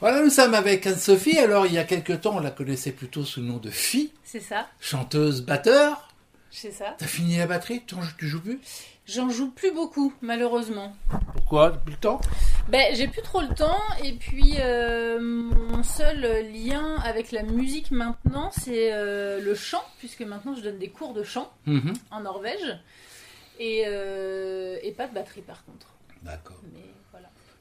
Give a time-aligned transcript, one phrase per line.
[0.00, 1.38] Voilà, nous sommes avec Anne-Sophie.
[1.38, 4.12] Alors, il y a quelque temps, on la connaissait plutôt sous le nom de Phi,
[4.24, 6.08] C'est ça, chanteuse batteur.
[6.50, 6.94] c'est ça.
[6.98, 7.82] T'as fini la batterie?
[7.86, 8.60] Tu, tu joues plus?
[9.06, 10.94] J'en joue plus beaucoup, malheureusement.
[11.32, 11.70] Pourquoi?
[11.70, 12.20] Depuis le temps?
[12.68, 16.20] Ben, j'ai plus trop le temps, et puis euh, mon seul
[16.52, 21.14] lien avec la musique maintenant, c'est euh, le chant, puisque maintenant je donne des cours
[21.14, 21.92] de chant Mhm.
[22.10, 22.76] en Norvège,
[23.60, 25.86] et, euh, et pas de batterie par contre.
[26.22, 26.60] D'accord.
[26.74, 26.80] Mais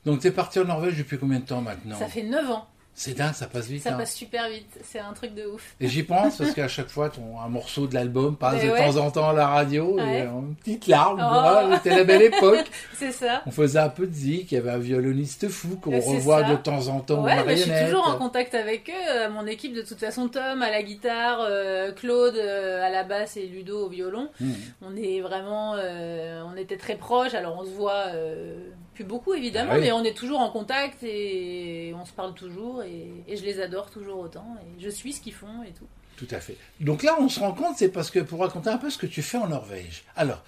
[0.06, 3.14] Donc, t'es parti en Norvège depuis combien de temps maintenant Ça fait 9 ans, C'est
[3.18, 3.84] dingue, ça passe vite.
[3.84, 3.98] ça hein.
[3.98, 5.76] passe super vite, c'est un truc de ouf.
[5.82, 8.72] Et j'y pense parce qu'à chaque fois, ton, un morceau de l'album passe Mais de
[8.72, 8.78] ouais.
[8.94, 10.20] temps en temps à la radio Ouais.
[10.20, 11.20] et une petite larme.
[11.22, 11.74] Oh.
[11.76, 12.66] C'était la belle époque.
[12.94, 13.42] C'est ça.
[13.48, 16.44] On faisait un peu de zik, il y avait un violoniste fou qu'on Euh, revoit
[16.46, 16.52] ça.
[16.52, 18.94] de temps en temps Ouais, mais je suis toujours en contact avec eux.
[19.12, 23.04] Euh, Mon équipe, de toute façon, Tom à la guitare, euh, Claude euh, à la
[23.04, 24.30] basse et Ludo au violon.
[24.40, 24.54] Mhm.
[24.84, 27.34] On est vraiment, euh, on était très proches.
[27.34, 28.56] Alors on se voit euh,
[28.96, 29.82] plus beaucoup évidemment, Ah oui.
[29.82, 33.62] mais on est toujours en contact et on se parle toujours et, et je les
[33.62, 35.86] adore toujours autant et je suis ce qu'ils font et tout.
[36.18, 36.56] Tout à fait.
[36.80, 39.06] Donc là, on se rend compte, c'est parce que pour raconter un peu ce que
[39.06, 40.04] tu fais en Norvège.
[40.16, 40.42] Alors,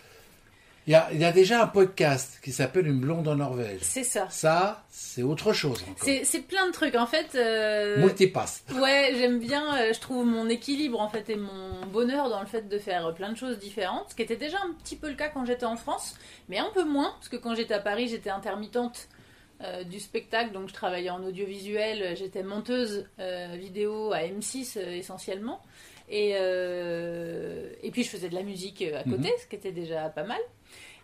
[0.88, 3.80] il y a, il y a déjà un podcast qui s'appelle Une blonde en Norvège.
[3.81, 4.27] C'est ça.
[4.30, 6.07] Ça, c'est autre chose encore.
[6.23, 7.35] C'est plein de trucs en fait.
[7.35, 8.63] euh, Multipass.
[8.73, 12.47] Ouais, j'aime bien, euh, je trouve mon équilibre en fait et mon bonheur dans le
[12.47, 15.16] fait de faire plein de choses différentes, ce qui était déjà un petit peu le
[15.16, 16.16] cas quand j'étais en France,
[16.49, 19.07] mais un peu moins, parce que quand j'étais à Paris, j'étais intermittente
[19.63, 24.77] euh, du spectacle, donc je travaillais en audiovisuel, euh, j'étais monteuse euh, vidéo à M6
[24.77, 25.61] euh, essentiellement,
[26.09, 29.72] et, euh, et puis je faisais de la musique euh, à côté, ce qui était
[29.72, 30.39] déjà pas mal.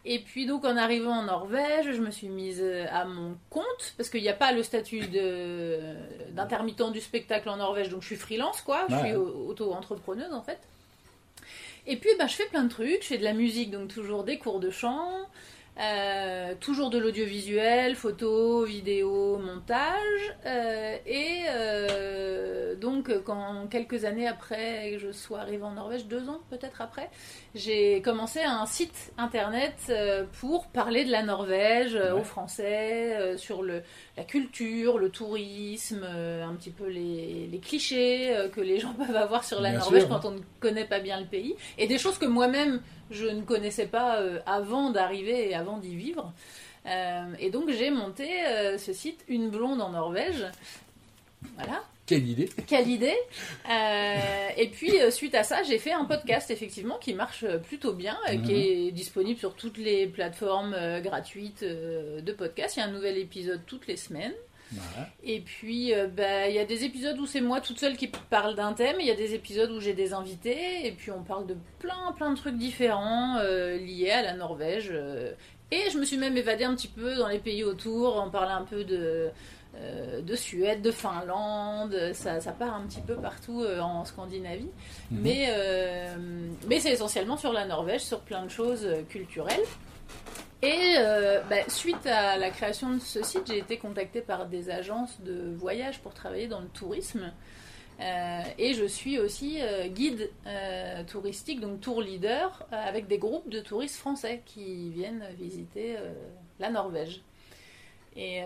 [0.05, 3.93] Et puis donc en arrivant en Norvège, je me suis mise euh, à mon compte
[3.95, 5.79] parce qu'il n'y a pas le statut de
[6.31, 9.01] d'intermittent du spectacle en Norvège, donc je suis freelance quoi, je Ouais.
[9.07, 10.59] suis au- auto-entrepreneuse en fait.
[11.87, 14.23] Et puis bah, je fais plein de trucs, je fais de la musique, donc toujours
[14.25, 15.09] des cours de chant,
[15.79, 20.35] euh, toujours de l'audiovisuel, photo, vidéo, montage.
[20.45, 26.29] euh, et euh, donc, quand quelques années après que je sois arrivée en Norvège, deux
[26.29, 27.09] ans peut-être après,
[27.55, 29.91] j'ai commencé un site internet
[30.39, 32.11] pour parler de la Norvège Ouais.
[32.11, 33.81] aux Français, sur le,
[34.17, 39.43] la culture, le tourisme, un petit peu les, les clichés que les gens peuvent avoir
[39.43, 41.55] sur la Bien Norvège sûr, quand on ne connaît pas bien le pays.
[41.77, 42.81] Et des choses que moi-même
[43.13, 46.33] je ne connaissais pas euh, avant d'arriver et avant d'y vivre.
[46.85, 50.45] Euh, et donc j'ai monté euh, ce site Une blonde en Norvège.
[51.55, 52.49] Voilà, Quelle idée.
[52.67, 53.15] quelle idée
[53.69, 54.17] Euh,
[54.57, 58.37] Et puis suite à ça, j'ai fait un podcast effectivement qui marche plutôt bien, euh,
[58.37, 62.75] qui est disponible sur toutes les plateformes gratuites de podcast.
[62.75, 64.33] Il y a un nouvel épisode toutes les semaines.
[64.75, 65.09] Voilà.
[65.23, 68.07] Et puis, euh, bah, il y a des épisodes où c'est moi toute seule qui
[68.07, 71.23] parle d'un thème, il y a des épisodes où j'ai des invités, et puis on
[71.23, 74.89] parle de plein, plein de trucs différents euh, liés à la Norvège.
[74.91, 75.31] euh.
[75.71, 78.53] et je me suis même évadée un petit peu dans les pays autour, on parlait
[78.53, 79.29] un peu de,
[80.21, 84.69] de Suède, de Finlande, ça, ça part un petit peu partout en Scandinavie.
[85.09, 85.19] Mhm.
[85.21, 85.49] Mais,
[86.67, 89.65] mais c'est essentiellement sur la Norvège, sur plein de choses culturelles.
[90.63, 94.69] Et euh, bah, suite à la création de ce site, j'ai été contactée par des
[94.69, 97.33] agences de voyage pour travailler dans le tourisme.
[97.99, 100.31] Euh, et je suis aussi euh, guide
[101.07, 105.97] touristique, donc tour leader, avec des groupes de touristes français qui viennent visiter
[106.61, 107.21] la Norvège.
[108.15, 108.43] Et,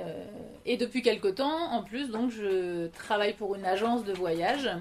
[0.66, 4.72] et depuis quelque temps, en plus, donc je travaille pour une agence de voyage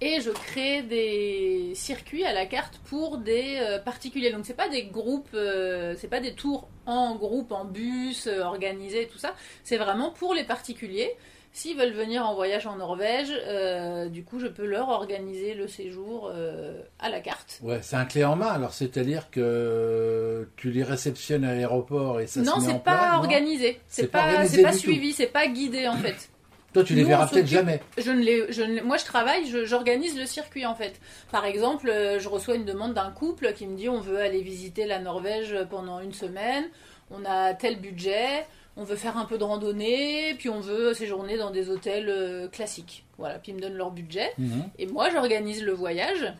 [0.00, 4.30] et je crée des circuits à la carte pour des euh, particuliers.
[4.32, 8.42] Donc c'est pas des groupes, euh, c'est pas des tours en groupe, en bus, euh,
[8.42, 9.34] organisés, tout ça.
[9.64, 11.10] C'est vraiment pour les particuliers.
[11.52, 15.66] S'ils veulent venir en voyage en Norvège, euh, du coup je peux leur organiser le
[15.68, 17.60] séjour euh, à la carte.
[17.62, 18.48] Ouais, c'est un clé en main.
[18.48, 22.96] Alors, c'est-à-dire que tu les réceptionnes à l'aéroport et ça non, se met en place,
[22.98, 23.18] pas non?
[23.20, 24.82] organisé, C'est pas pas, organisé c'est pas du tout.
[24.82, 26.28] suivi, c'est pas guidé en fait.
[26.76, 27.80] Toi, tu les Nous, verras peut-être jamais.
[27.96, 31.00] Je ne les, je ne moi, je travaille, j'organise le circuit en fait.
[31.32, 34.42] Par exemple, euh, je reçois une demande d'un couple qui me dit on veut aller
[34.42, 36.66] visiter la Norvège pendant une semaine,
[37.10, 38.44] on a tel budget,
[38.76, 42.46] on veut faire un peu de randonnée, puis on veut séjourner dans des hôtels euh,
[42.46, 43.06] classiques.
[43.16, 44.34] Voilà, puis ils me donnent leur budget.
[44.36, 44.64] Mhm.
[44.78, 46.30] Et moi, j'organise le voyage.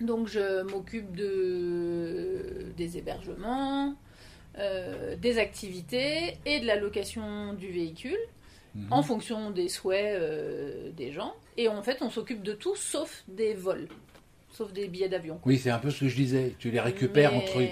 [0.00, 3.96] Donc, je m'occupe de, des hébergements,
[4.60, 8.20] euh, des activités et de la location du véhicule
[8.90, 11.34] En fonction des souhaits euh, des gens.
[11.56, 13.86] Et en fait, on s'occupe de tout sauf des vols,
[14.52, 15.38] sauf des billets d'avion.
[15.46, 16.54] Oui, c'est un peu ce que je disais.
[16.58, 17.62] Tu les récupères Mais- entre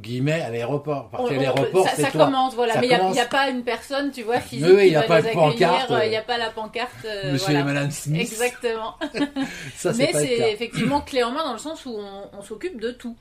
[0.00, 1.08] guillemets à l'aéroport.
[1.10, 2.24] Parce qu'à l'aéroport, ça, c'est ça toi.
[2.26, 2.74] commence, voilà.
[2.74, 4.96] Ça mais il n'y a, pas une personne, tu vois, physique Oui, oui, qui y
[4.96, 5.92] a va pas les de pancarte, accueillir.
[6.00, 6.04] euh.
[6.06, 7.04] Il n'y a pas la pancarte.
[7.04, 7.60] euh, Monsieur voilà.
[7.60, 8.20] et Madame Smith.
[8.20, 8.94] Exactement.
[9.76, 12.90] Ça, mais c'est effectivement clé en main dans le sens où on, on s'occupe de
[12.92, 13.16] tout.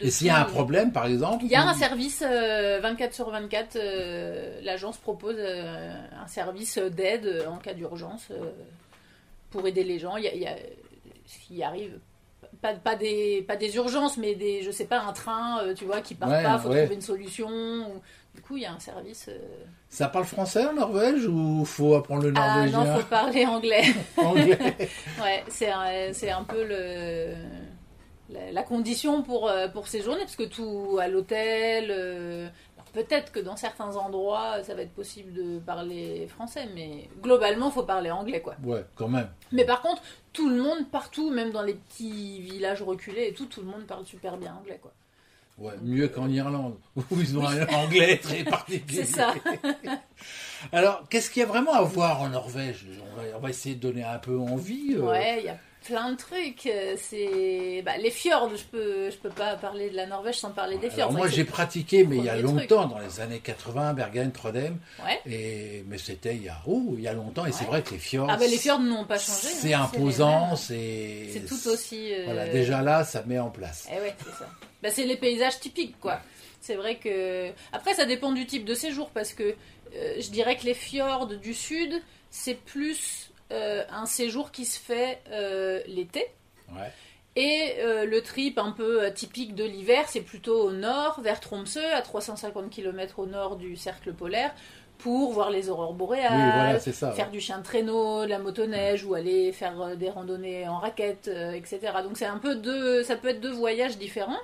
[0.00, 3.14] Et s'il y a un problème, par exemple Il y a un service euh, 24
[3.14, 3.76] sur 24.
[3.76, 5.92] euh, L'agence propose euh,
[6.22, 8.36] un service d'aide euh, en cas d'urgence euh,
[9.50, 10.16] pour aider les gens.
[10.16, 10.56] Il y a, il y a-
[11.26, 11.98] s'il arrive,
[12.62, 15.84] pas, pas, des, pas des urgences, mais des, je sais pas, un train, euh, tu
[15.84, 16.80] vois, qui part Ouais, pas, faut ouais.
[16.82, 17.48] trouver une solution.
[17.48, 18.00] ou-
[18.34, 19.26] Du coup, il y a un service.
[19.28, 19.38] euh,
[19.88, 23.82] Ça parle français en Norvège ou faut apprendre le Ah non, norvégien faut parler anglais.
[24.18, 24.58] anglais
[25.20, 27.34] Ouais, c'est un, c'est un peu le,
[28.32, 32.48] la, la condition pour, euh, pour ces journées, parce que tout à l'hôtel, euh,
[32.92, 37.72] peut-être que dans certains endroits, ça va être possible de parler français, mais globalement, il
[37.72, 38.54] faut parler anglais, quoi.
[38.64, 39.28] Ouais, quand même.
[39.52, 43.46] Mais par contre, tout le monde, partout, même dans les petits villages reculés et tout,
[43.46, 44.92] tout le monde parle super bien anglais, quoi.
[45.58, 49.04] Ouais, mieux qu'en Irlande, où ils ont un anglais très particulier.
[49.04, 49.34] C'est ça.
[50.72, 52.86] Alors, qu'est-ce qu'il y a vraiment à voir en Norvège?
[53.12, 54.94] On va, on va essayer de donner un peu envie.
[54.94, 55.00] euh.
[55.02, 56.66] Ouais, il y a plein de trucs.
[56.66, 58.50] euh, C'est bah, les fjords.
[58.56, 61.08] Je peux, je peux pas parler de la Norvège sans parler des fjords.
[61.08, 62.44] Alors moi j'ai pratiqué, mais il y a truc.
[62.46, 65.20] longtemps, dans les années 80, Bergen, Trondheim, Ouais.
[65.26, 67.90] et mais c'était il y a oh, il y a longtemps, et c'est vrai que
[67.90, 69.48] les fjords, Ah bah les fjords n'ont pas changé.
[69.48, 72.12] hein, c'est les imposant, c'est C'est tout aussi.
[72.14, 73.88] euh, voilà déjà là, ça met en place.
[73.90, 74.48] Eh ouais, c'est ça.
[74.82, 76.20] Bah, c'est les paysages typiques, quoi.
[76.62, 77.50] C'est vrai que.
[77.72, 79.54] Après, ça dépend du type de séjour, parce que
[79.94, 82.00] euh, je dirais que les fjords du sud,
[82.30, 86.26] c'est plus euh, un séjour qui se fait euh, l'été.
[86.72, 86.90] Ouais.
[87.36, 91.78] Et euh, le trip un peu typique de l'hiver, c'est plutôt au nord, vers Tromsø,
[91.94, 94.52] à 350 km au nord du cercle polaire,
[94.98, 97.12] pour voir les aurores boréales, Oui, voilà, c'est ça.
[97.12, 101.28] faire du chien de traîneau, de la motoneige ou aller faire des randonnées en raquette,
[101.54, 101.78] etc.
[102.02, 104.40] Donc c'est un peu deux, ça peut être deux voyages différents.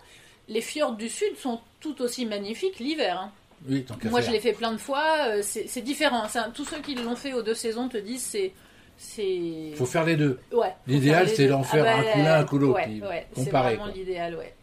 [0.49, 3.21] Les fjords du sud sont tout aussi magnifiques l'hiver.
[3.21, 3.33] hein.
[3.69, 6.23] Oui, Moi je l'ai fait plein de fois, c'est différent.
[6.37, 8.53] Un- tous ceux qui l'ont fait aux deux saisons te disent c'est
[8.99, 10.39] c'est Faut faire les deux.
[10.53, 10.73] ouais.
[10.87, 14.55] L'idéal, c'est d'en faire un coup l'un, un coup l'autre, Ouais, c'est vraiment l'idéal, ouais.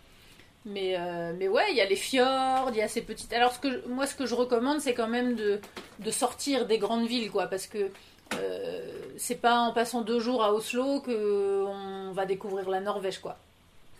[0.65, 3.33] Mais, euh, mais ouais, il y a les fjords, il y a ces petites.
[3.33, 5.59] Alors, ce que je- moi, ce que je recommande, c'est quand même de,
[5.99, 7.89] de sortir des grandes villes, quoi, parce que
[8.35, 8.81] euh,
[9.17, 13.37] c'est pas en passant deux jours à Oslo que on va découvrir la Norvège, quoi.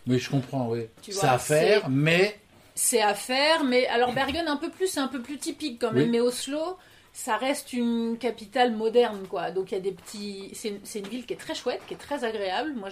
[0.06, 0.86] Oui, je comprends, oui.
[1.02, 2.38] C'est à faire, mais
[2.74, 5.92] C'est à faire, mais alors Bergen un peu plus, c'est un peu plus typique quand
[5.92, 6.04] même.
[6.04, 6.08] Oui.
[6.10, 6.78] Mais Oslo,
[7.14, 9.52] ça reste une capitale moderne, quoi.
[9.52, 10.50] Donc il y a des petits.
[10.52, 12.72] C'est une, ville qui est très chouette, qui est très agréable.
[12.74, 12.88] Moi,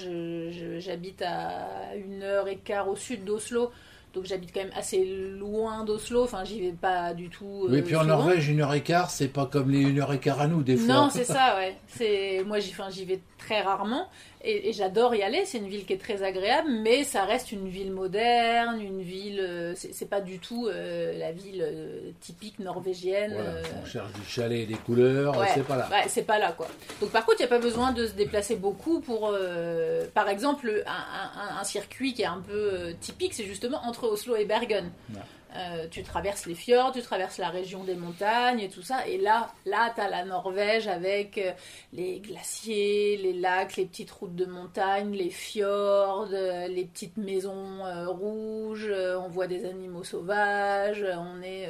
[0.79, 3.73] j'habite à une heure et quart au sud d'Oslo.
[4.15, 6.23] Donc j'habite quand même assez loin d'Oslo.
[6.23, 7.67] Enfin, j'y vais pas du tout.
[7.69, 8.19] oui, euh, puis en souvent.
[8.19, 10.63] Norvège, une heure et quart, c'est pas comme les une heure et quart à nous
[10.63, 10.95] des fois.
[10.95, 11.77] Non, c'est ça, ouais.
[11.89, 14.09] C'est moi, j'y, enfin, j'y vais très rarement
[14.45, 15.45] et, et j'adore y aller.
[15.45, 19.41] C'est une ville qui est très agréable, mais ça reste une ville moderne, une ville.
[19.41, 23.33] euh, c'est, pas du tout euh, la ville euh, typique norvégienne.
[23.35, 25.47] Voilà, euh, on cherche du chalet et des couleurs, ouais.
[25.55, 25.89] c'est pas là.
[25.91, 26.69] Ouais, c'est pas là, quoi.
[27.01, 29.31] Donc, par contre, il n'y a pas besoin de se déplacer beaucoup pour.
[29.33, 33.79] euh, par exemple, un, un- un- un circuit qui est un peu typique, c'est justement
[33.85, 34.91] entre Oslo et Bergen.
[35.15, 35.21] Ouais.
[35.55, 39.07] Euh, tu traverses les fjords, tu traverses la région des montagnes et tout ça.
[39.07, 41.53] Et là, là, t'as la Norvège avec euh,
[41.93, 47.83] les glaciers, les lacs, les petites routes de montagne, les fjords, euh, les petites maisons
[48.07, 48.91] rouges.
[48.91, 51.05] on voit des animaux sauvages.
[51.05, 51.69] On est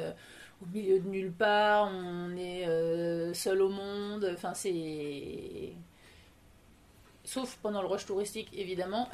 [0.61, 1.91] au milieu de nulle part.
[1.93, 2.65] On est
[3.33, 4.29] seul au monde.
[4.33, 5.73] Enfin, c'est
[7.33, 9.09] sauf pendant le rush touristique, évidemment.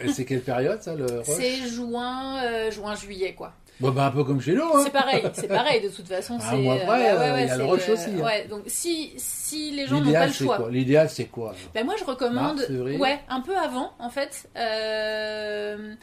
[0.00, 3.52] Et c'est quelle période ça, le rush C'est juin, euh, juin, juillet, quoi.
[3.80, 4.82] Bon, bah, un peu comme chez nous, hein.
[4.84, 6.34] C'est pareil, c'est pareil de toute façon.
[6.34, 8.10] Un c'est, mois euh, après, bah ouais, euh, ouais, il y a le rush aussi,
[8.10, 8.24] hein.
[8.24, 10.56] Ouais, donc si, si les gens n'ont pas L'idéal, le c'est choix.
[10.58, 10.70] quoi?
[10.70, 14.48] L'idéal, c'est quoi Ben moi je recommande, Mars, ouais, un peu avant en fait.
[14.56, 15.94] Euh,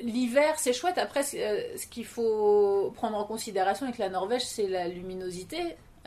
[0.00, 0.98] L'hiver c'est chouette.
[0.98, 5.58] Après, ce qu'il faut prendre en considération avec la Norvège, c'est la luminosité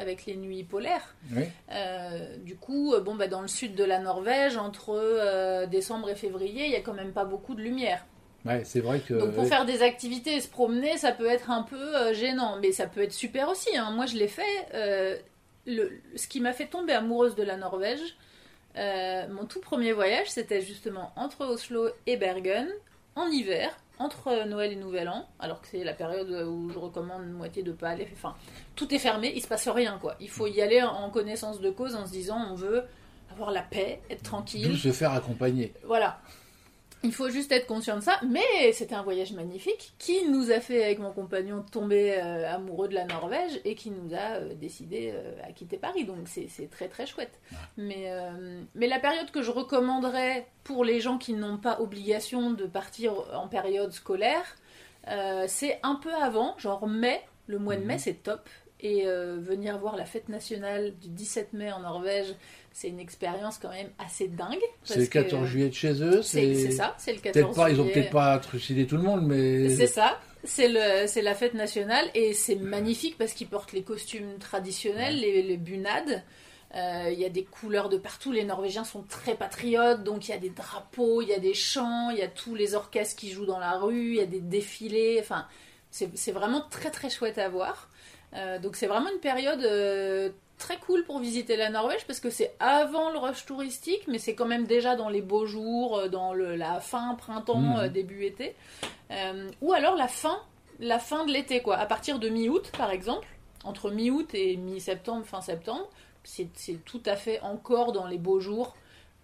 [0.04, 1.16] avec les nuits polaires.
[1.36, 1.46] Oui.
[1.72, 6.10] Euh, du coup, euh, bon, bah, dans le sud de la Norvège, entre euh, décembre
[6.12, 8.06] et février, il y a quand même pas beaucoup de lumière.
[8.46, 9.16] Ouais, c'est vrai que.
[9.16, 12.72] Donc pour faire des activités et se promener, ça peut être un peu gênant, mais
[12.72, 13.76] ça peut être super aussi.
[13.76, 13.92] hein.
[13.92, 15.10] Moi, je l'ai fait.
[15.66, 18.18] le, ce qui m'a fait tomber amoureuse de la Norvège,
[18.76, 22.68] mon tout premier voyage, c'était justement entre Oslo et Bergen,
[23.16, 26.78] en hiver, entre euh, Noël et Nouvel An, alors que c'est la période où je
[26.80, 28.08] recommande moitié de pas aller.
[28.14, 28.36] Enfin,
[28.76, 30.16] tout est fermé, il se passe rien, quoi.
[30.20, 32.84] Il faut y aller en- en connaissance de cause, en se disant, on veut
[33.32, 34.68] avoir la paix, être tranquille.
[34.70, 35.74] D'où se faire accompagner.
[35.86, 36.20] Voilà.
[37.06, 40.62] Il faut juste être conscient de ça, mais c'était un voyage magnifique qui nous a
[40.62, 44.54] fait, avec mon compagnon, tomber euh, amoureux de la Norvège et qui nous a euh,
[44.56, 46.06] décidé euh, à quitter Paris.
[46.06, 47.40] Donc c'est très très chouette.
[47.76, 52.52] Mais, euh, mais la période que je recommanderais pour les gens qui n'ont pas obligation
[52.52, 54.56] de partir en période scolaire,
[55.48, 57.22] c'est un peu avant, genre mai.
[57.48, 58.00] Le mois de mai, Mhm.
[58.00, 58.48] c'est top.
[58.84, 62.36] Et euh, venir voir la fête nationale du 17 mai en Norvège,
[62.74, 64.60] c'est une expérience quand même assez dingue.
[64.84, 66.22] C'est le 14 juillet de chez eux.
[66.22, 67.78] C'est ça, c'est le 14 pas, juillet.
[67.78, 69.70] Ils ont peut-être pas trucidé tout le monde, mais.
[69.70, 70.20] C'est ça.
[70.44, 75.58] C'est la fête nationale et c'est magnifique parce qu'ils portent les costumes traditionnels, les, les
[75.58, 76.22] bunades.
[76.76, 78.34] Euh, Il y a des couleurs de partout.
[78.34, 81.54] Les Norvégiens sont très patriotes, donc il y a des drapeaux, il y a des
[81.54, 84.26] chants, il y a tous les orchestres qui jouent dans la rue, il y a
[84.26, 85.20] des défilés.
[85.22, 85.48] Enfin,
[85.92, 87.90] c'est vraiment très très chouette à voir.
[88.36, 92.30] Euh, donc c'est vraiment une période euh, très cool pour visiter la Norvège parce que
[92.30, 96.08] c'est avant le rush touristique, mais c'est quand même déjà dans les beaux jours, euh,
[96.08, 97.80] dans le, la fin printemps, Mhm.
[97.80, 98.56] euh, début été,
[99.62, 100.40] ou alors la fin,
[100.80, 101.78] la fin de l'été quoi.
[101.78, 103.28] À partir de mi-août par exemple,
[103.64, 105.88] entre mi-août et mi-septembre, fin septembre,
[106.24, 108.76] c'est c'est tout à fait encore dans les beaux jours.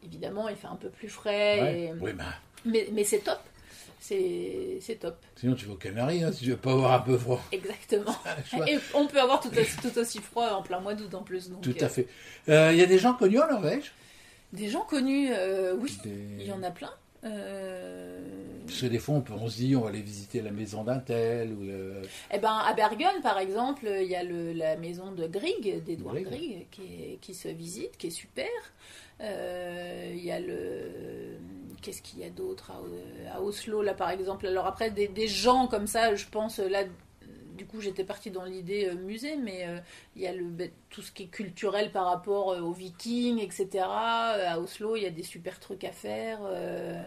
[0.04, 1.82] Évidemment, il fait un peu plus frais, Ouais.
[1.86, 2.24] et- Oui, bah,
[2.66, 3.40] mais, mais c'est top.
[4.00, 7.18] C'est top, sinon tu vas aux Canaries, hein, si tu veux pas avoir un peu
[7.18, 7.42] froid.
[7.52, 8.16] exactement.
[8.68, 11.50] Et on peut avoir tout aussi, tout aussi froid en plein mois d'août en plus.
[11.50, 12.08] donc, Tout euh, à fait.
[12.48, 13.92] Euh, Il y a des gens connus en Norvège?
[14.54, 16.92] Des gens connus, euh, oui, Des- il y en a plein.
[17.26, 18.20] Euh,
[18.66, 20.84] Parce que des fois, on, peut, on se dit, on va aller visiter la maison
[20.86, 21.52] d'un tel.
[21.54, 22.02] Ou le...
[22.34, 26.16] Eh ben, à Bergen, par exemple, il y a le- la maison de Grieg, d'Edouard
[26.16, 26.28] Grieg.
[26.28, 28.48] Grieg, qui, est- qui se visite, qui est super.
[29.22, 31.38] Euh, Il y a le.
[31.82, 35.28] Qu'est-ce qu'il y a d'autre à, à Oslo, là, par exemple Alors, après, des, des
[35.28, 36.84] gens comme ça, je pense, là.
[37.58, 39.80] Du coup, j'étais partie dans l'idée euh, musée, mais euh,
[40.16, 43.40] il y a le, ben, tout ce qui est culturel par rapport euh, aux Vikings,
[43.40, 43.68] etc.
[43.84, 46.40] Euh, À Oslo, il y a des super trucs à faire.
[46.44, 47.02] euh,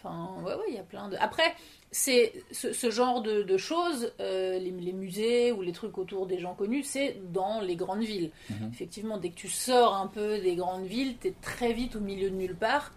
[0.00, 1.16] Enfin, ouais, ouais, il y a plein de.
[1.18, 1.52] Après,
[1.90, 6.28] c'est ce, ce genre de, de choses, euh, les, les musées ou les trucs autour
[6.28, 8.30] des gens connus, c'est dans les grandes villes.
[8.50, 8.70] Mhm.
[8.72, 12.30] Effectivement, dès que tu sors un peu des grandes villes, t'es très vite au milieu
[12.30, 12.92] de nulle part.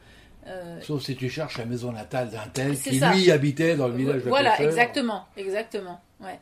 [0.47, 3.13] Euh, Sauf si tu cherches la maison natale d'un tel qui, ça.
[3.13, 6.01] lui, habitait dans le village de voilà, exactement, exactement.
[6.19, 6.39] Ouais.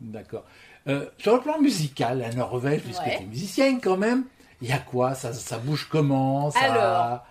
[0.00, 0.44] D'accord.
[0.88, 3.16] Euh, sur le plan musical, la Norvège, puisque Ouais.
[3.18, 4.24] tu es musicienne quand même,
[4.62, 5.14] il y a quoi?
[5.14, 6.50] Ça, ça bouge comment?
[6.50, 6.60] Ça...
[6.60, 7.26] Alors,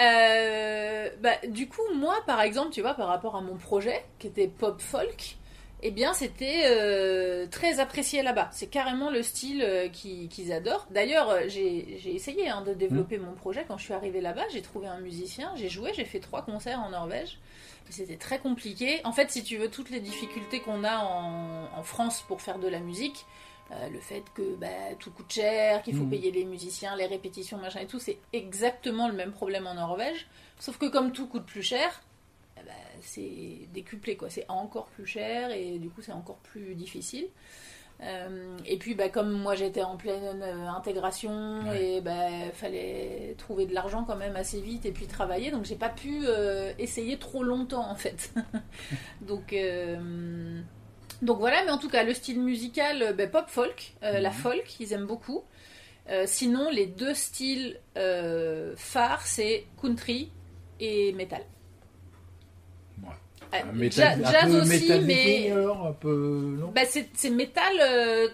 [0.00, 4.26] Euh, bah, du coup, moi, par exemple, tu vois, par rapport à mon projet, qui
[4.26, 5.36] était pop folk,
[5.82, 8.48] eh bien, c'était euh, très apprécié là-bas.
[8.52, 10.86] C'est carrément le style euh, qui- qu'ils adorent.
[10.90, 13.64] D'ailleurs, euh, j'ai essayé hein, de développer mon projet.
[13.68, 16.80] Quand je suis arrivée là-bas, j'ai trouvé un musicien, j'ai joué, j'ai fait trois concerts
[16.80, 17.38] en Norvège.
[17.90, 19.00] C'était très compliqué.
[19.04, 22.58] En fait, si tu veux, toutes les difficultés qu'on a en, en France pour faire
[22.58, 23.26] de la musique,
[23.70, 24.66] euh, le fait que bah,
[24.98, 26.10] tout coûte cher, qu'il faut Mhm.
[26.10, 30.26] payer les musiciens, les répétitions, machin et tout, c'est exactement le même problème en Norvège.
[30.58, 32.00] Sauf que comme tout coûte plus cher,
[32.58, 32.72] eh ben,
[33.02, 34.30] c'est décuplé, quoi.
[34.30, 37.28] C'est encore plus cher et du coup, c'est encore plus difficile.
[38.02, 41.94] Euh, et puis, bah, comme moi j'étais en pleine euh, intégration Ouais.
[41.94, 45.76] et bah, fallait trouver de l'argent quand même assez vite et puis travailler, donc j'ai
[45.76, 48.34] pas pu euh, essayer trop longtemps en fait.
[49.22, 49.54] donc,
[51.22, 54.92] donc voilà, mais en tout cas, le style musical, bah, pop folk, la folk, ils
[54.92, 55.44] aiment beaucoup.
[56.26, 60.30] Sinon, les deux styles phares, c'est country
[60.80, 61.42] et metal.
[63.52, 66.56] Un métal- un jazz peu aussi, métal mais viking, alors, un peu...
[66.60, 68.28] Non bah, c'est c'est metal, euh,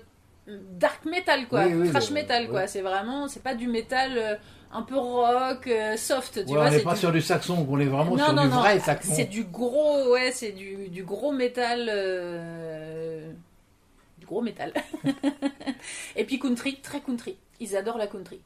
[0.47, 2.67] dark metal quoi, Oui, oui, trash le- metal quoi.
[2.67, 4.35] C'est vraiment, c'est pas du métal euh,
[4.73, 6.67] un peu rock, euh, soft, tu Ouais, vois.
[6.67, 8.49] on n'est c'est pas du- sur du saxon, on est vraiment non, sur non, du
[8.49, 9.13] non, vrai saxon.
[9.15, 13.31] c'est du gros, ouais, c'est du, du gros métal, euh,
[14.19, 14.73] du gros métal.
[16.17, 17.37] Et puis country, très country.
[17.61, 18.41] Ils adorent la country.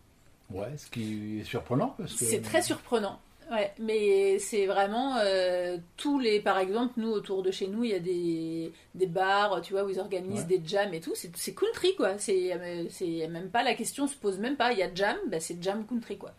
[0.51, 2.25] Ouais, ce qui est surprenant parce que...
[2.25, 3.19] C'est très surprenant.
[3.51, 7.91] Ouais, mais c'est vraiment euh, tous les, par exemple, nous autour de chez nous, il
[7.91, 10.59] y a des, des bars, tu vois, où ils organisent Ouais.
[10.59, 11.13] des jams et tout.
[11.15, 12.19] C'est country quoi.
[12.19, 14.73] C'est euh, c'est même pas la question se pose même pas.
[14.73, 16.33] Il y a jam, bah, c'est jam country quoi.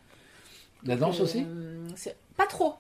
[0.84, 1.46] La danse Euh, aussi
[1.96, 2.74] c'est- Pas trop.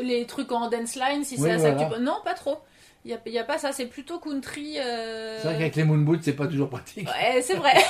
[0.00, 1.96] Les trucs en dance line, si Oui, c'est à ça que voilà.
[1.96, 2.58] tu Non, pas trop.
[3.04, 3.72] Il y a, pas ça.
[3.72, 4.78] C'est plutôt country.
[4.78, 7.08] euh, C'est vrai qu'avec les moon boots, c'est pas toujours pratique.
[7.08, 7.74] Ouais, c'est vrai.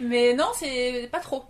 [0.00, 1.44] mais non, c'est pas trop.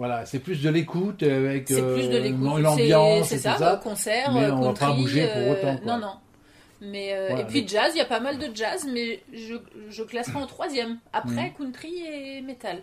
[0.00, 2.62] Voilà, c'est plus de l'écoute avec euh, l'écoute.
[2.62, 3.80] l'ambiance c'est tout ça, ça.
[3.82, 5.92] concert, mais euh, on va pas country, bouger pour euh, autant, quoi.
[5.92, 6.12] Non, non.
[6.80, 9.20] Mais, euh, Voilà, et puis mais- jazz, il y a pas mal de jazz, mais
[9.34, 9.56] je,
[9.90, 10.96] je classerai en troisième.
[11.12, 11.52] Après, Mhm.
[11.58, 12.78] country et metal.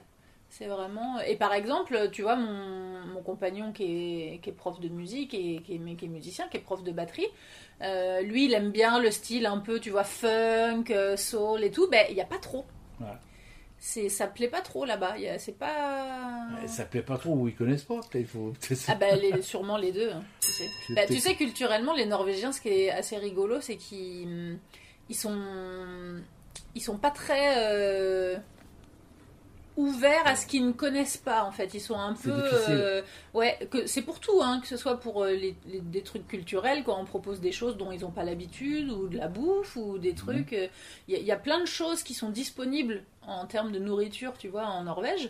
[0.50, 1.19] C'est vraiment.
[1.27, 3.83] Et par exemple, tu vois, mon, mon compagnon qui
[4.36, 6.62] est, qui est prof de musique et qui est, mais qui est musicien, qui est
[6.62, 7.25] prof de batterie,
[7.81, 11.71] euh, lui, il aime bien le style un peu, tu vois, funk, euh, soul et
[11.71, 11.89] tout.
[11.89, 12.63] Ben, il n'y a pas trop.
[13.79, 15.15] C'est, ça plaît pas trop là-bas.
[15.38, 16.48] C'est pas.
[16.67, 18.15] Ça plaît pas trop ou ils connaissent pas, peut-être.
[18.15, 18.53] il Faut...
[18.88, 20.67] Ah bah les- sûrement les deux, hein, tu sais.
[20.96, 24.57] Bah, tu sais, culturellement, les Norvégiens, ce qui est assez rigolo, c'est qu'ils
[25.10, 25.39] ils sont,
[26.75, 28.38] ils sont pas très, euh,
[29.77, 31.74] ouverts à ce qu'ils ne connaissent pas en fait.
[31.74, 33.01] Ils sont un peu, euh,
[33.34, 36.27] ouais, que c'est pour tout, hein, que ce soit pour euh, les, les- des trucs
[36.27, 39.75] culturels quand on propose des choses dont ils n'ont pas l'habitude ou de la bouffe
[39.77, 40.00] ou Mhm.
[40.00, 40.53] des trucs.
[40.53, 40.67] euh,
[41.07, 43.79] Il y, a- il y a plein de choses qui sont disponibles en termes de
[43.79, 45.29] nourriture, tu vois, en Norvège.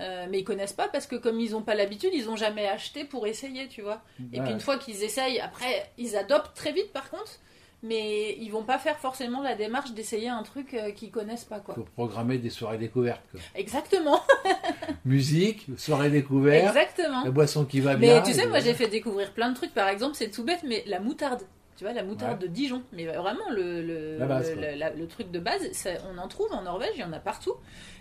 [0.00, 2.66] euh, mais ils connaissent pas parce que comme ils n'ont pas l'habitude, ils ont jamais
[2.66, 4.02] acheté pour essayer, tu vois.
[4.32, 7.38] Et puis une fois qu'ils essayent, après ils adoptent très vite par contre,
[7.84, 11.60] mais ils vont pas faire forcément la démarche d'essayer un truc euh, qu'ils connaissent pas
[11.60, 11.74] quoi.
[11.76, 13.22] faut programmer des soirées découvertes.
[13.30, 13.40] quoi.
[13.54, 14.20] Exactement,
[15.04, 17.24] Musique, soirée découverte, exactement.
[17.24, 18.22] la boisson qui va Mais bien.
[18.22, 19.74] tu et sais, moi j'ai fait découvrir plein de trucs.
[19.74, 21.42] Par exemple, c'est tout bête, mais la moutarde.
[21.76, 22.82] Tu vois, la moutarde de Dijon.
[22.92, 24.76] Mais vraiment, le, le, La base, le, quoi.
[24.76, 27.18] la- le truc de base, ça- on en trouve en Norvège, il y en a
[27.18, 27.54] partout.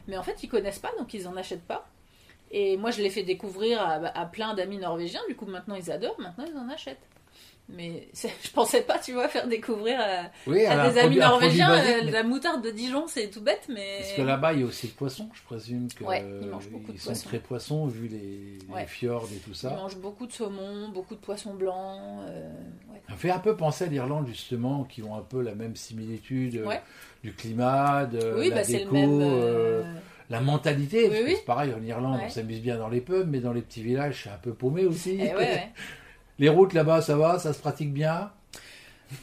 [0.07, 1.87] Mais en fait, ils connaissent pas, donc ils en achètent pas.
[2.51, 5.21] Et moi, je l'ai fait découvrir à, à plein d'amis norvégiens.
[5.27, 6.19] Du coup, maintenant, ils adorent.
[6.19, 7.01] Maintenant, ils en achètent.
[7.69, 11.89] Mais je pensais pas, tu vois, faire découvrir à, Oui, à des amis norvégiens basique,
[11.95, 13.05] euh, mais- la moutarde de Dijon.
[13.07, 13.99] C'est tout bête, mais.
[13.99, 16.69] Parce que là-bas, il y a aussi le poisson, je présume que Ouais, ils mangent
[16.69, 17.15] beaucoup de ils poisson.
[17.21, 19.69] sont très poissons vu les, fjords et tout Ils ça.
[19.71, 21.99] mangent beaucoup de saumon, beaucoup de poissons blancs.
[22.27, 22.49] euh,
[22.91, 23.01] ouais.
[23.09, 26.57] Ça fait un peu penser à l'Irlande justement, qui ont un peu la même similitude
[26.57, 26.69] euh,
[27.23, 29.21] du climat, de oui, la bah, le déco, même.
[29.21, 29.93] euh, euh,
[30.29, 31.09] la mentalité.
[31.09, 31.35] Oui.
[31.37, 34.21] C'est pareil, en Irlande, on s'amuse bien dans les pubs, mais dans les petits villages,
[34.25, 35.17] c'est un peu paumé aussi.
[35.21, 35.31] eh.
[36.43, 38.29] Les routes là-bas, ça va, ça se pratique bien.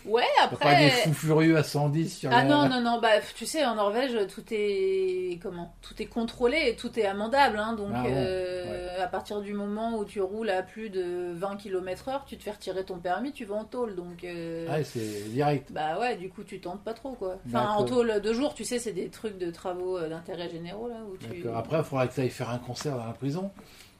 [0.07, 0.91] Ouais, Il n'y a pas des après.
[1.03, 4.17] fous furieux à 110 sur Ah la- non, non, non, bah tu sais, en Norvège,
[4.33, 5.39] tout est.
[5.43, 7.59] Comment Tout est contrôlé et tout est amendable.
[7.59, 11.57] Hein, donc, Ah euh, à partir du moment où tu roules à plus de 20
[11.57, 13.97] km/h, tu te fais retirer ton permis, tu vas en tôle.
[13.97, 14.25] Donc.
[14.25, 15.73] euh, Ouais, c'est direct.
[15.73, 17.37] Bah ouais, du coup, tu tentes pas trop, quoi.
[17.49, 20.89] Enfin, en tôle deux jours, tu sais, c'est des trucs de travaux euh, d'intérêt généraux,
[20.89, 20.97] là.
[21.13, 21.27] Où tu...
[21.43, 21.59] D'accord.
[21.59, 23.51] Après, il faudra que tu ailles faire un concert dans la prison.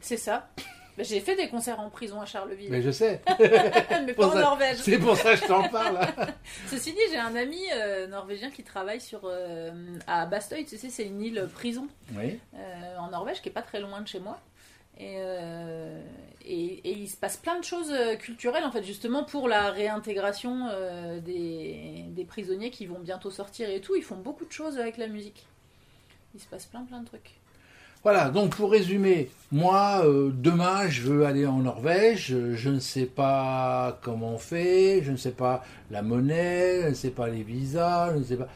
[0.01, 0.49] C'est ça.
[1.01, 3.23] Bah, J'ai fait des concerts en prison à Charleville, Mais je sais.
[4.07, 4.77] mais pas en ça- Norvège.
[4.79, 5.99] C'est pour ça que je t'en parle.
[6.67, 9.71] Ceci dit, j'ai un ami euh, norvégien qui travaille sur euh,
[10.07, 12.39] à Bastøy, tu sais, c'est une île prison Oui.
[12.55, 14.39] euh, en Norvège qui est pas très loin de chez moi.
[14.99, 15.17] Et,
[16.45, 16.55] et,
[16.85, 20.69] et il se passe plein de choses culturelles en fait justement pour la réintégration
[21.25, 23.97] des, des prisonniers qui vont bientôt sortir et tout.
[23.97, 25.47] Ils font beaucoup de choses avec la musique.
[26.35, 27.40] Il se passe plein plein de trucs.
[28.03, 32.81] Voilà, donc pour résumer, moi, euh, demain, je veux aller en Norvège, euh, je ne
[32.81, 37.29] sais pas comment on fait, je ne sais pas la monnaie, je ne sais pas
[37.29, 38.49] les visas, je ne sais pas...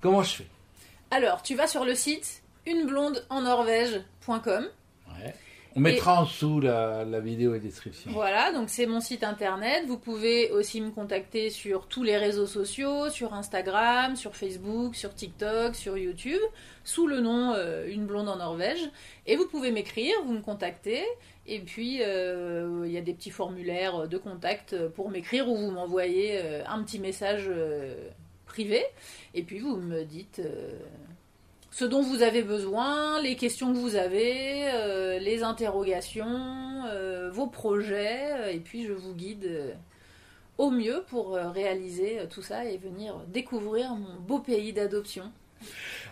[0.00, 0.46] Comment je fais?
[1.10, 4.64] Alors tu vas sur le site uneblondeennorvège.com
[5.08, 5.34] Ouais.
[5.76, 8.12] On mettra en dessous la, la vidéo et description.
[8.12, 9.84] Voilà, donc c'est mon site internet.
[9.88, 15.12] Vous pouvez aussi me contacter sur tous les réseaux sociaux, sur Instagram, sur Facebook, sur
[15.14, 16.40] TikTok, sur YouTube,
[16.84, 18.88] sous le nom euh, Une blonde en Norvège.
[19.26, 21.02] Et vous pouvez m'écrire, vous me contactez.
[21.46, 25.70] Et puis, euh, il y a des petits formulaires de contact pour m'écrire ou vous
[25.72, 27.50] m'envoyez euh, un petit message
[28.46, 28.84] privé.
[29.34, 30.40] Et puis, vous me dites
[31.74, 37.48] ce dont vous avez besoin, les questions que vous avez, euh, les interrogations, euh, vos
[37.48, 39.76] projets, euh, et puis je vous guide
[40.56, 45.32] au mieux pour réaliser tout ça et venir découvrir mon beau pays d'adoption.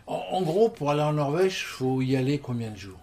[0.09, 2.99] En, en gros, pour aller en Norvège, faut y aller combien de jours?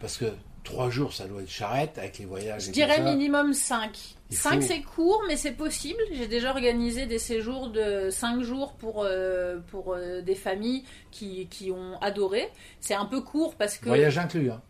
[0.00, 0.32] Parce que
[0.68, 2.64] trois jours, ça doit être charrette avec les voyages.
[2.64, 3.10] Je et dirais tout ça.
[3.10, 3.98] minimum 5.
[4.30, 6.00] Il 5 faut- c'est court, mais c'est possible.
[6.12, 11.46] J'ai déjà organisé des séjours de 5 jours pour, euh, pour euh, des familles qui,
[11.48, 12.48] qui ont adoré.
[12.80, 13.86] C'est un peu court parce que...
[13.86, 14.50] Voyage inclus.
[14.50, 14.60] Hein.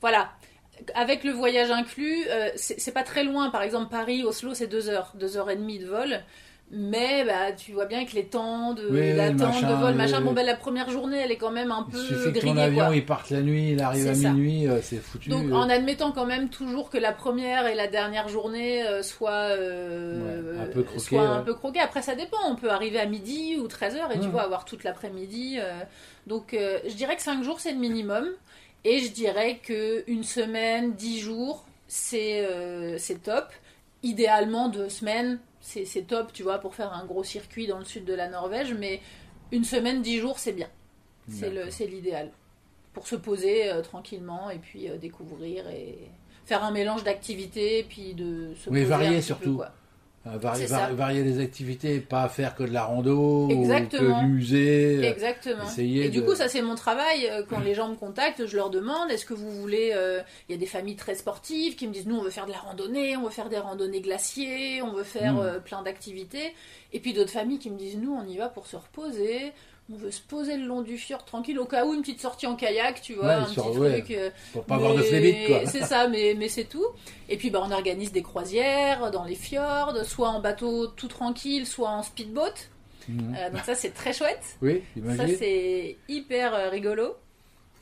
[0.00, 0.30] Voilà.
[0.94, 3.50] Avec le voyage inclus, euh, c'est c'est pas très loin.
[3.50, 6.20] Par exemple, Paris, Oslo, c'est 2 heures, 2 heures et demie de vol.
[6.70, 10.20] Mais bah, tu vois bien que les temps de Oui, machin, de vol, machin.
[10.20, 12.54] Bon, ben la première journée, elle est quand même un Il peu suffit que grillée.
[12.54, 12.94] ton avion quoi.
[12.96, 14.30] il parte la nuit, il arrive à ça.
[14.32, 15.30] minuit, euh, c'est foutu.
[15.30, 15.54] Donc euh.
[15.54, 20.60] en admettant quand même toujours que la première et la dernière journée euh, soient, Ouais,
[20.60, 21.44] un peu croquées, soient un ouais.
[21.46, 21.80] peu croquées.
[21.80, 24.26] Après ça dépend, on peut arriver à midi ou 13h et tu Ouais.
[24.28, 25.58] vois avoir toute l'après-midi.
[26.26, 28.26] Donc je dirais que 5 jours c'est le minimum
[28.84, 32.46] et je dirais que une semaine, 10 jours c'est
[32.98, 33.46] c'est top.
[34.02, 38.04] Idéalement deux semaines c'est top tu vois pour faire un gros circuit dans le sud
[38.04, 39.00] de la Norvège mais
[39.52, 40.68] une semaine, 10 jours c'est bien.
[41.30, 41.72] C'est le- D'accord.
[41.72, 42.30] c'est l'idéal.
[42.94, 45.98] Pour se poser euh, tranquillement et puis euh, découvrir et
[46.46, 49.58] faire un mélange d'activités et puis de se Oui, varier surtout.
[49.58, 49.64] peu,
[50.34, 50.38] Euh,
[50.94, 54.02] varier les activités, pas faire que de la rando Exactement.
[54.02, 54.98] ou que du musée.
[54.98, 55.64] euh, Exactement.
[55.64, 57.28] essayer Et du coup, ça c'est mon travail.
[57.30, 59.92] Euh, Quand les gens me contactent, je leur demande est-ce que vous voulez.
[59.94, 62.46] euh, Il y a des familles très sportives qui me disent nous, on veut faire
[62.46, 65.38] de la randonnée, on veut faire des randonnées glaciers, on veut faire Mm.
[65.40, 66.54] euh, plein d'activités.
[66.92, 69.52] Et puis d'autres familles qui me disent nous, on y va pour se reposer.
[69.90, 72.46] On veut se poser le long du fjord tranquille, au cas où une petite sortie
[72.46, 74.02] en kayak, tu vois, Ouais, un sur- petit ouais.
[74.02, 74.10] truc.
[74.18, 75.64] euh, Pour pas avoir de flébite, quoi.
[75.66, 76.84] C'est ça, mais, mais c'est tout.
[77.30, 81.66] Et puis bah, on organise des croisières dans les fjords, soit en bateau tout tranquille,
[81.66, 82.52] soit en speedboat.
[83.08, 83.34] Mhm.
[83.38, 84.58] Euh, donc ça c'est très chouette.
[84.60, 84.82] Oui,
[85.16, 87.16] Ça c'est hyper euh, rigolo.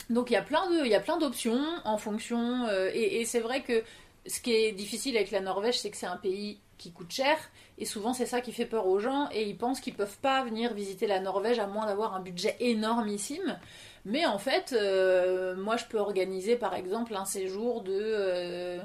[0.09, 2.67] Donc il y a plein de, il y a plein d'options en fonction.
[2.69, 3.83] euh, et et c'est vrai que
[4.27, 7.37] ce qui est difficile avec la Norvège, c'est que c'est un pays qui coûte cher.
[7.79, 9.29] Et souvent, c'est ça qui fait peur aux gens.
[9.33, 12.57] Et ils pensent qu'ils peuvent pas venir visiter la Norvège à moins d'avoir un budget
[12.61, 13.59] énormissime.
[14.05, 18.79] Mais en fait, euh, moi, je peux organiser par exemple un séjour de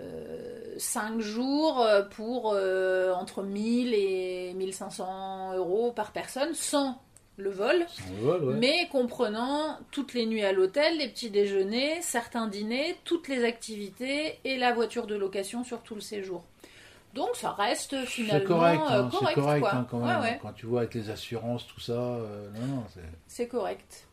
[0.00, 6.98] euh, 5 jours euh, pour euh, entre 1000 et 1500 euros par personne sans
[7.36, 8.54] le vol, Sans le vol, ouais.
[8.54, 14.38] mais comprenant toutes les nuits à l'hôtel, les petits déjeuners, certains dîners, toutes les activités
[14.44, 16.44] et la voiture de location sur tout le séjour.
[17.14, 19.74] Donc ça reste finalement C'est correct, euh, hein, correct, correct quoi.
[19.74, 20.20] hein, quand même.
[20.20, 21.92] Ouais, ouais, Quand tu vois avec les assurances, tout ça.
[21.92, 22.84] euh, non, non,
[23.28, 24.06] c'est- correct.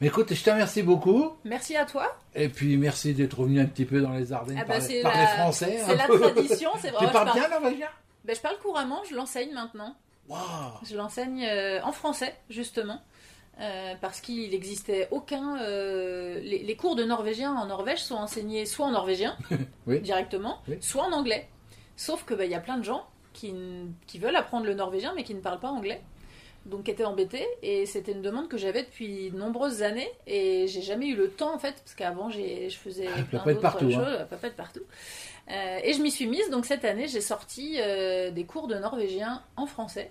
[0.00, 1.32] Mais écoute, je te remercie beaucoup.
[1.44, 2.10] Merci à toi.
[2.34, 5.20] Et puis merci d'être revenu un petit peu dans les Ardennes Ah bah, c'est parler
[5.20, 5.78] la- français.
[5.84, 6.18] C'est un la peu.
[6.18, 7.06] tradition, c'est vrai.
[7.06, 7.88] Tu parles parle- bien norvégien
[8.24, 9.94] Ben, je parle couramment, je l'enseigne maintenant.
[10.28, 10.40] Waouh
[10.88, 13.02] Je l'enseigne euh, en français, justement,
[13.60, 15.58] euh, parce qu'il n'existait aucun.
[15.60, 19.36] euh, les, les cours de norvégien en Norvège sont enseignés soit en norvégien,
[19.86, 20.00] Oui.
[20.00, 20.78] directement, Oui.
[20.80, 21.46] soit en anglais.
[22.00, 23.54] Sauf que ben, il y a plein de gens qui,
[24.06, 26.00] qui veulent apprendre le norvégien, mais qui ne parlent pas anglais.
[26.64, 30.66] Donc, qui étaient embêtés, et c'était une demande que j'avais depuis de nombreuses années, et
[30.66, 33.86] j'ai jamais eu le temps en fait, parce qu'avant je faisais Ah, plein d'autres partout,
[33.86, 33.90] hein.
[33.90, 34.82] choses, peut pas partout.
[35.50, 38.76] Euh, et je m'y suis mise, donc cette année j'ai sorti euh, des cours de
[38.76, 40.10] norvégien en français,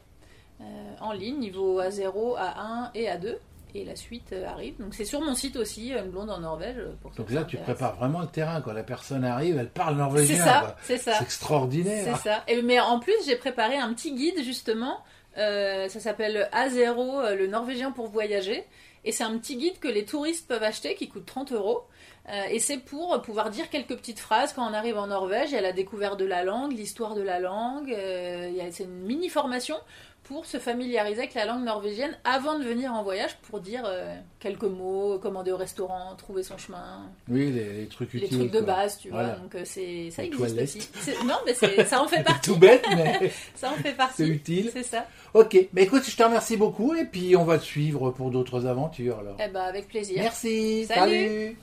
[0.61, 0.63] euh,
[1.01, 3.37] en ligne, niveau A0, A1 et A2.
[3.75, 4.75] Et la suite euh, arrive.
[4.79, 6.77] Donc c'est sur mon site aussi, Une blonde en Norvège.
[6.79, 8.61] euh, Pour Donc là, ça tu prépares vraiment le terrain.
[8.61, 10.43] Quand la personne arrive, elle parle C'est norvégien.
[10.45, 10.75] ça, quoi.
[10.81, 11.13] c'est ça.
[11.13, 12.17] C'est extraordinaire.
[12.17, 12.43] C'est ça.
[12.47, 14.97] Et, mais en plus, j'ai préparé un petit guide justement.
[15.37, 18.63] euh, ça s'appelle A0, euh, le norvégien pour voyager.
[19.05, 21.83] Et c'est un petit guide que les touristes peuvent acheter qui coûte 30 euros.
[22.29, 25.49] Euh, et c'est pour pouvoir dire quelques petites phrases quand on arrive en Norvège.
[25.51, 27.91] Il y a la découverte de la langue, l'histoire de la langue.
[27.91, 29.75] euh, c'est une mini formation
[30.23, 34.13] pour se familiariser avec la langue norvégienne avant de venir en voyage pour dire euh,
[34.39, 38.37] quelques mots, commander au restaurant, trouver son chemin Oui, les, les trucs les utiles.
[38.37, 38.75] trucs de quoi.
[38.75, 39.23] base, tu vois.
[39.29, 40.63] Donc euh, c'est ça Les existe toilettes.
[40.69, 40.89] aussi.
[40.99, 42.49] C'est- Non, mais c'est- ça en fait C'est partie.
[42.51, 44.23] tout bête, mais Ça en fait c'est partie.
[44.27, 44.69] utile.
[44.71, 45.07] C'est ça.
[45.33, 48.67] Ok, mais écoute, je te remercie beaucoup et puis on va te suivre pour d'autres
[48.67, 49.37] aventures alors.
[49.43, 50.17] Eh ben avec plaisir.
[50.19, 51.11] Merci, Salut.
[51.11, 51.57] salut.